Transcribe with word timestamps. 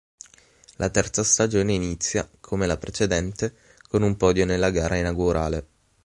La 0.77 0.89
terza 0.89 1.21
stagione 1.23 1.73
inizia, 1.73 2.27
come 2.39 2.65
la 2.65 2.75
precedente 2.77 3.53
con 3.87 4.01
un 4.01 4.17
podio 4.17 4.45
nella 4.47 4.71
gara 4.71 4.95
inaugurale. 4.95 5.67